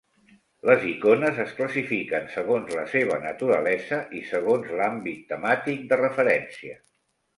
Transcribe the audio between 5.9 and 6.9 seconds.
de referència.